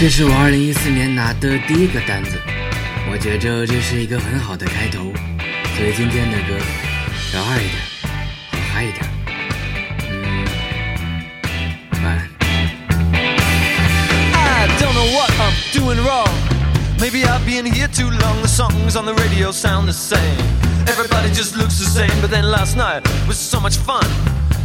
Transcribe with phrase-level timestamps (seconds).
[0.00, 2.40] 这是我二零一四年拿的第一个单子，
[3.12, 5.12] 我觉着这是一个很好的开头，
[5.76, 6.56] 所以今天的歌
[7.34, 7.82] 摇二一点，
[8.50, 9.04] 好嗨一点，
[10.08, 10.46] 嗯，
[12.02, 12.30] 晚安。
[14.32, 16.32] I don't know what I'm doing wrong.
[16.98, 18.40] Maybe I've been here too long.
[18.40, 20.18] The songs on the radio sound the same.
[20.86, 22.22] Everybody just looks the same.
[22.22, 24.08] But then last night was so much fun.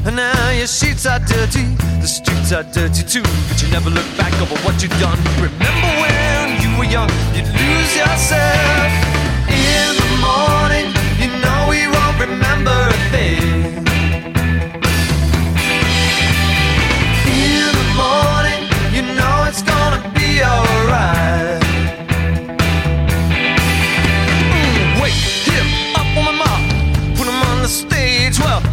[0.05, 1.65] And now your sheets are dirty,
[1.99, 3.23] the streets are dirty too.
[3.49, 5.17] But you never look back over what you've done.
[5.41, 8.44] Remember when you were young, you'd lose yourself.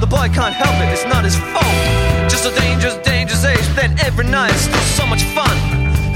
[0.03, 1.79] The boy can't help it, it's not his fault.
[2.27, 3.63] Just a dangerous, dangerous age.
[3.79, 5.55] Then every night, is still so much fun.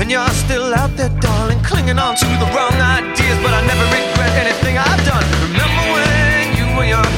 [0.03, 3.39] And you're still out there, darling, clinging on to the wrong ideas.
[3.47, 5.23] But I never regret anything I've done.
[5.47, 7.13] Remember when you were young,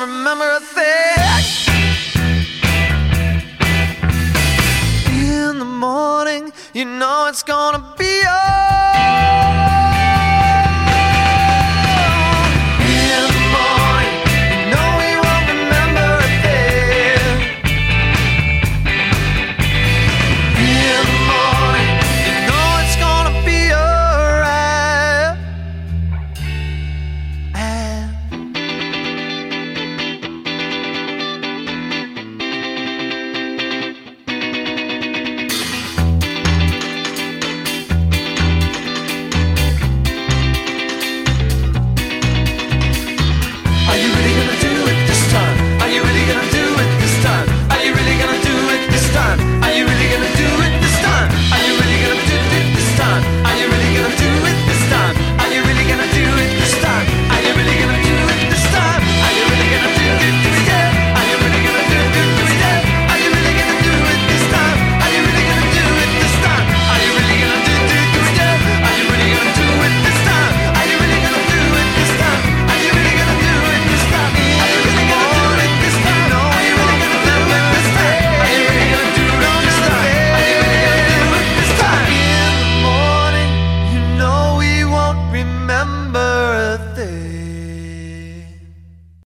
[0.00, 1.18] remember a thing.
[5.12, 7.84] In the morning, you know it's gonna